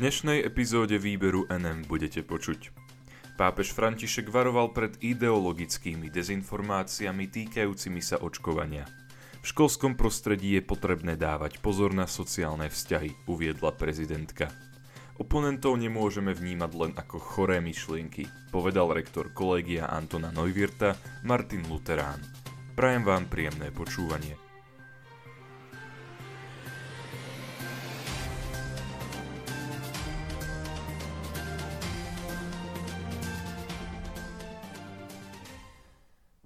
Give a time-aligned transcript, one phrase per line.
[0.00, 2.72] dnešnej epizóde výberu NM budete počuť.
[3.36, 8.88] Pápež František varoval pred ideologickými dezinformáciami týkajúcimi sa očkovania.
[9.44, 14.48] V školskom prostredí je potrebné dávať pozor na sociálne vzťahy, uviedla prezidentka.
[15.20, 20.96] Oponentov nemôžeme vnímať len ako choré myšlienky, povedal rektor kolegia Antona Neuwirta
[21.28, 22.24] Martin Luterán.
[22.72, 24.49] Prajem vám príjemné počúvanie.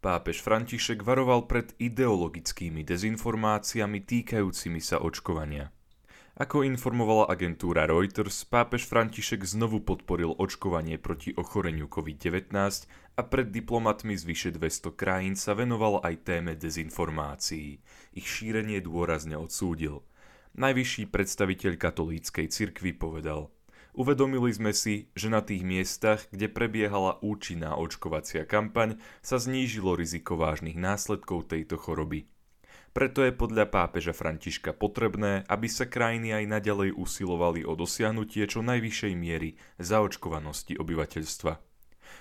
[0.00, 5.68] Pápež František varoval pred ideologickými dezinformáciami týkajúcimi sa očkovania.
[6.40, 12.48] Ako informovala agentúra Reuters, pápež František znovu podporil očkovanie proti ochoreniu COVID-19
[13.12, 17.84] a pred diplomatmi z vyše 200 krajín sa venoval aj téme dezinformácií.
[18.16, 20.00] Ich šírenie dôrazne odsúdil.
[20.56, 23.52] Najvyšší predstaviteľ katolíckej cirkvi povedal–
[23.90, 30.38] Uvedomili sme si, že na tých miestach, kde prebiehala účinná očkovacia kampaň, sa znížilo riziko
[30.38, 32.30] vážnych následkov tejto choroby.
[32.90, 38.66] Preto je podľa pápeža Františka potrebné, aby sa krajiny aj naďalej usilovali o dosiahnutie čo
[38.66, 41.52] najvyššej miery zaočkovanosti obyvateľstva.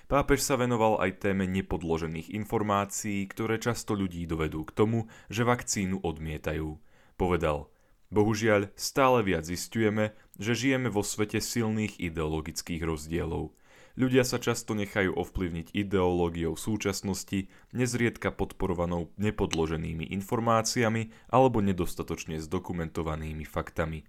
[0.06, 6.02] Pápež sa venoval aj téme nepodložených informácií, ktoré často ľudí dovedú k tomu, že vakcínu
[6.06, 6.78] odmietajú.
[7.18, 7.66] Povedal–
[8.10, 13.54] Bohužiaľ, stále viac zistujeme, že žijeme vo svete silných ideologických rozdielov.
[14.00, 24.08] Ľudia sa často nechajú ovplyvniť ideológiou súčasnosti, nezriedka podporovanou nepodloženými informáciami alebo nedostatočne zdokumentovanými faktami.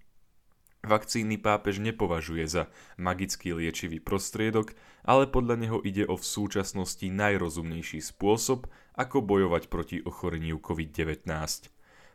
[0.81, 4.73] Vakcíny pápež nepovažuje za magický liečivý prostriedok,
[5.05, 8.65] ale podľa neho ide o v súčasnosti najrozumnejší spôsob,
[8.97, 11.29] ako bojovať proti ochoreniu COVID-19.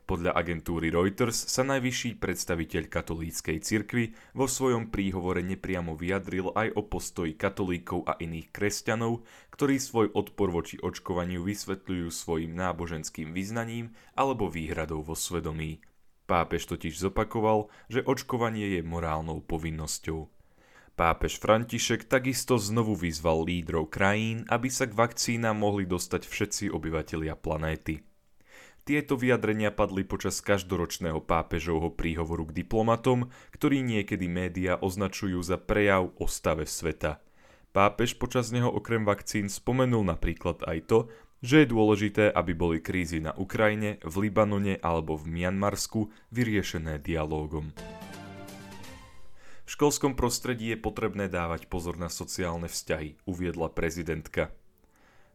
[0.06, 6.86] Podľa agentúry Reuters sa najvyšší predstaviteľ katolíckej cirkvy vo svojom príhovore nepriamo vyjadril aj o
[6.86, 14.46] postoji katolíkov a iných kresťanov, ktorí svoj odpor voči očkovaniu vysvetľujú svojim náboženským vyznaním alebo
[14.46, 15.82] výhradou vo svedomí.
[16.30, 20.30] Pápež totiž zopakoval, že očkovanie je morálnou povinnosťou.
[20.94, 27.34] Pápež František takisto znovu vyzval lídrov krajín, aby sa k vakcínám mohli dostať všetci obyvatelia
[27.34, 28.05] planéty.
[28.86, 36.14] Tieto vyjadrenia padli počas každoročného pápežovho príhovoru k diplomatom, ktorý niekedy média označujú za prejav
[36.22, 37.18] o stave sveta.
[37.74, 40.98] Pápež počas neho okrem vakcín spomenul napríklad aj to,
[41.42, 47.74] že je dôležité, aby boli krízy na Ukrajine, v Libanone alebo v Mianmarsku vyriešené dialógom.
[49.66, 54.54] V školskom prostredí je potrebné dávať pozor na sociálne vzťahy, uviedla prezidentka.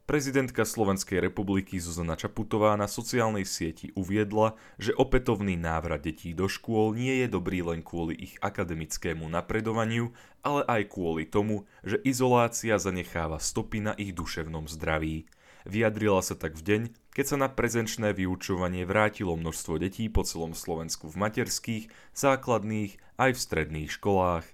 [0.10, 6.98] Prezidentka Slovenskej republiky Zuzana Čaputová na sociálnej sieti uviedla, že opätovný návrat detí do škôl
[6.98, 10.10] nie je dobrý len kvôli ich akademickému napredovaniu,
[10.42, 15.30] ale aj kvôli tomu, že izolácia zanecháva stopy na ich duševnom zdraví.
[15.70, 16.82] Vyjadrila sa tak v deň,
[17.14, 21.86] keď sa na prezenčné vyučovanie vrátilo množstvo detí po celom Slovensku v materských,
[22.18, 24.50] základných aj v stredných školách.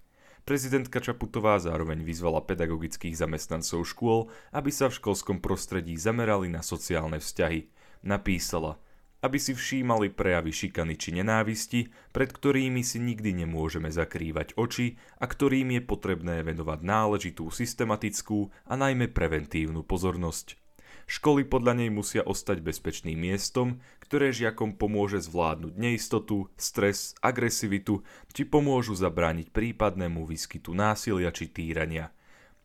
[0.47, 7.19] Prezidentka Čaputová zároveň vyzvala pedagogických zamestnancov škôl, aby sa v školskom prostredí zamerali na sociálne
[7.19, 7.67] vzťahy.
[8.07, 8.79] Napísala,
[9.19, 15.27] aby si všímali prejavy šikany či nenávisti, pred ktorými si nikdy nemôžeme zakrývať oči a
[15.27, 20.66] ktorým je potrebné venovať náležitú systematickú a najmä preventívnu pozornosť.
[21.07, 28.03] Školy podľa nej musia ostať bezpečným miestom, ktoré žiakom pomôže zvládnuť neistotu, stres, agresivitu,
[28.35, 32.11] či pomôžu zabrániť prípadnému výskytu násilia či týrania.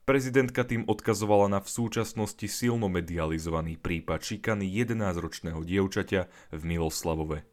[0.03, 7.47] Prezidentka tým odkazovala na v súčasnosti silno medializovaný prípad šikany 11-ročného dievčaťa v Miloslavove.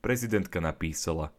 [0.00, 1.36] Prezidentka napísala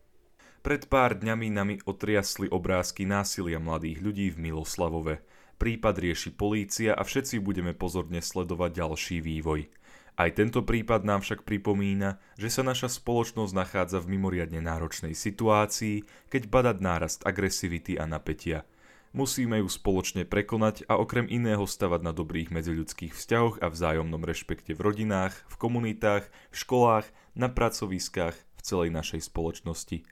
[0.62, 5.16] Pred pár dňami nami otriasli obrázky násilia mladých ľudí v Miloslavove–
[5.62, 9.70] Prípad rieši polícia a všetci budeme pozorne sledovať ďalší vývoj.
[10.18, 16.02] Aj tento prípad nám však pripomína, že sa naša spoločnosť nachádza v mimoriadne náročnej situácii,
[16.34, 18.66] keď badať nárast agresivity a napätia.
[19.14, 24.74] Musíme ju spoločne prekonať a okrem iného stavať na dobrých medziľudských vzťahoch a vzájomnom rešpekte
[24.74, 27.06] v rodinách, v komunitách, v školách,
[27.38, 30.10] na pracoviskách, v celej našej spoločnosti.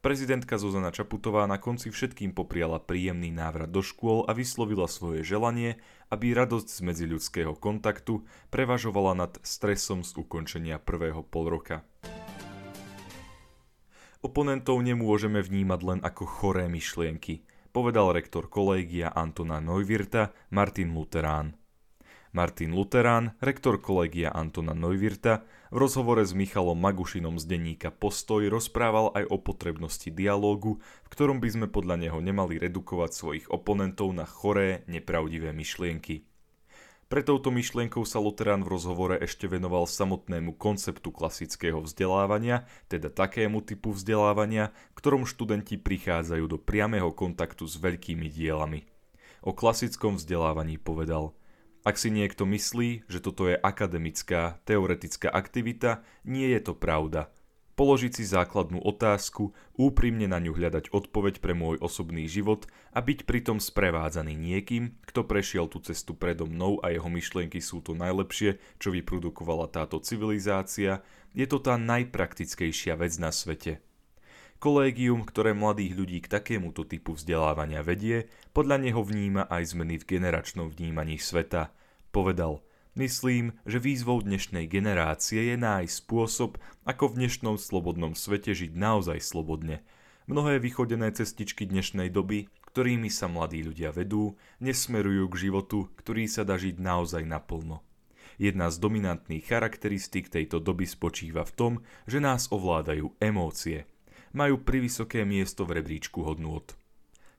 [0.00, 5.76] Prezidentka Zuzana Čaputová na konci všetkým popriala príjemný návrat do škôl a vyslovila svoje želanie,
[6.08, 11.84] aby radosť z medziľudského kontaktu prevažovala nad stresom z ukončenia prvého polroka.
[14.24, 21.59] Oponentov nemôžeme vnímať len ako choré myšlienky, povedal rektor kolégia Antona Neuwirta Martin Luterán.
[22.30, 25.42] Martin Luterán, rektor kolegia Antona Neuwirta,
[25.74, 31.42] v rozhovore s Michalom Magušinom z denníka Postoj rozprával aj o potrebnosti dialógu, v ktorom
[31.42, 36.22] by sme podľa neho nemali redukovať svojich oponentov na choré, nepravdivé myšlienky.
[37.10, 43.58] Pre touto myšlienkou sa Luterán v rozhovore ešte venoval samotnému konceptu klasického vzdelávania, teda takému
[43.66, 48.86] typu vzdelávania, ktorom študenti prichádzajú do priamého kontaktu s veľkými dielami.
[49.42, 51.34] O klasickom vzdelávaní povedal–
[51.80, 57.32] ak si niekto myslí, že toto je akademická, teoretická aktivita, nie je to pravda.
[57.80, 63.24] Položiť si základnú otázku, úprimne na ňu hľadať odpoveď pre môj osobný život a byť
[63.24, 68.60] pritom sprevádzaný niekým, kto prešiel tú cestu predo mnou a jeho myšlienky sú to najlepšie,
[68.76, 71.00] čo vyprodukovala táto civilizácia,
[71.32, 73.80] je to tá najpraktickejšia vec na svete.
[74.60, 80.04] Kolégium, ktoré mladých ľudí k takémuto typu vzdelávania vedie, podľa neho vníma aj zmeny v
[80.04, 81.72] generačnom vnímaní sveta.
[82.12, 82.60] Povedal,
[82.92, 89.24] myslím, že výzvou dnešnej generácie je nájsť spôsob, ako v dnešnom slobodnom svete žiť naozaj
[89.24, 89.80] slobodne.
[90.28, 96.44] Mnohé vychodené cestičky dnešnej doby, ktorými sa mladí ľudia vedú, nesmerujú k životu, ktorý sa
[96.44, 97.80] dá žiť naozaj naplno.
[98.36, 101.72] Jedna z dominantných charakteristík tejto doby spočíva v tom,
[102.04, 103.88] že nás ovládajú emócie–
[104.30, 106.66] majú privysoké miesto v rebríčku hodnôt.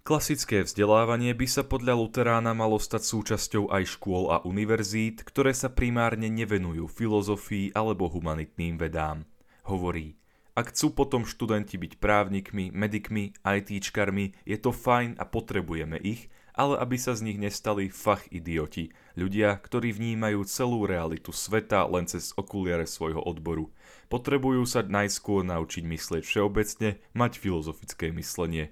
[0.02, 5.70] Klasické vzdelávanie by sa podľa Luterána malo stať súčasťou aj škôl a univerzít, ktoré sa
[5.70, 9.30] primárne nevenujú filozofii alebo humanitným vedám.
[9.70, 10.18] Hovorí,
[10.58, 16.78] ak chcú potom študenti byť právnikmi, medikmi, ITčkarmi, je to fajn a potrebujeme ich, ale
[16.78, 22.38] aby sa z nich nestali fach idioti, ľudia, ktorí vnímajú celú realitu sveta len cez
[22.38, 23.74] okuliare svojho odboru.
[24.14, 28.70] Potrebujú sa najskôr naučiť myslieť všeobecne, mať filozofické myslenie.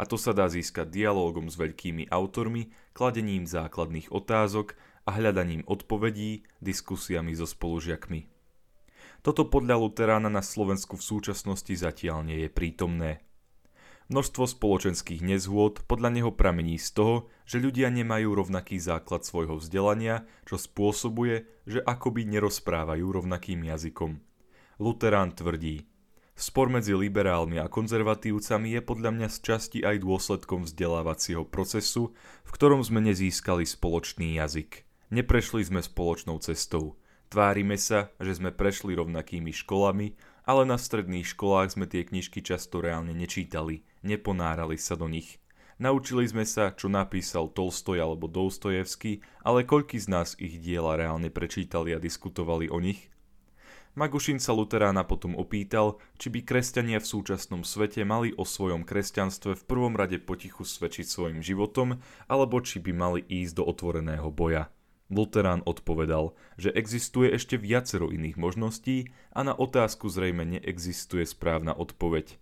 [0.00, 4.72] A to sa dá získať dialógom s veľkými autormi, kladením základných otázok
[5.04, 8.32] a hľadaním odpovedí, diskusiami so spolužiakmi.
[9.20, 13.20] Toto podľa Luterána na Slovensku v súčasnosti zatiaľ nie je prítomné.
[14.10, 17.14] Množstvo spoločenských nezhôd podľa neho pramení z toho,
[17.46, 24.18] že ľudia nemajú rovnaký základ svojho vzdelania, čo spôsobuje, že akoby nerozprávajú rovnakým jazykom.
[24.82, 25.86] Luterán tvrdí,
[26.34, 32.10] spor medzi liberálmi a konzervatívcami je podľa mňa z časti aj dôsledkom vzdelávacieho procesu,
[32.42, 34.90] v ktorom sme nezískali spoločný jazyk.
[35.14, 36.98] Neprešli sme spoločnou cestou.
[37.30, 40.18] Tvárime sa, že sme prešli rovnakými školami,
[40.50, 45.40] ale na stredných školách sme tie knižky často reálne nečítali, neponárali sa do nich.
[45.80, 51.32] Naučili sme sa, čo napísal Tolstoj alebo Dostojevský, ale koľky z nás ich diela reálne
[51.32, 53.08] prečítali a diskutovali o nich?
[53.96, 59.58] Magušin sa Luterána potom opýtal, či by kresťania v súčasnom svete mali o svojom kresťanstve
[59.58, 61.98] v prvom rade potichu svedčiť svojim životom,
[62.30, 64.70] alebo či by mali ísť do otvoreného boja.
[65.10, 72.38] Luterán odpovedal, že existuje ešte viacero iných možností a na otázku zrejme neexistuje správna odpoveď.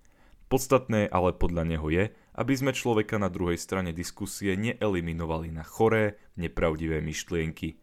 [0.49, 2.05] Podstatné ale podľa neho je,
[2.37, 7.77] aby sme človeka na druhej strane diskusie neeliminovali na choré, nepravdivé myšlienky.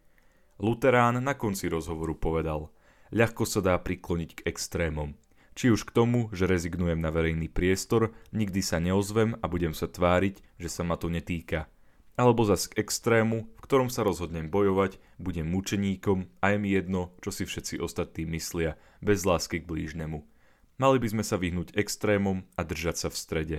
[0.57, 2.67] Luterán na konci rozhovoru povedal–
[3.15, 5.13] ľahko sa dá prikloniť k extrémom.
[5.56, 9.88] Či už k tomu, že rezignujem na verejný priestor, nikdy sa neozvem a budem sa
[9.88, 11.71] tváriť, že sa ma to netýka.
[12.19, 17.15] Alebo zas k extrému, v ktorom sa rozhodnem bojovať, budem mučeníkom a je mi jedno,
[17.23, 20.27] čo si všetci ostatní myslia, bez lásky k blížnemu.
[20.75, 23.57] Mali by sme sa vyhnúť extrémom a držať sa v strede.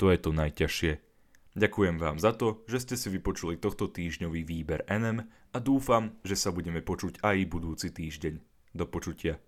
[0.00, 0.92] To je to najťažšie.
[1.54, 5.22] Ďakujem vám za to, že ste si vypočuli tohto týždňový výber NM
[5.54, 8.40] a dúfam, že sa budeme počuť aj budúci týždeň.
[8.74, 9.44] Do počutia.